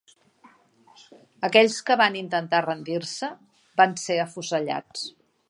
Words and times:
Aquells 1.47 1.75
que 1.89 1.97
van 2.01 2.17
intentar 2.23 2.63
rendir-se 2.69 3.31
van 3.83 3.95
ser 4.07 4.19
afusellats. 4.27 5.07